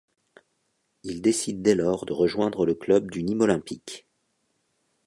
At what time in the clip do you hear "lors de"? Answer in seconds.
1.75-2.13